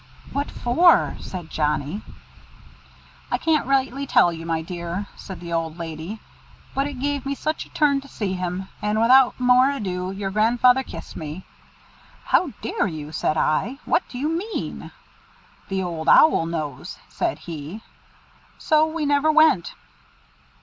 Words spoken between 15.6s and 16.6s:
'The Old Owl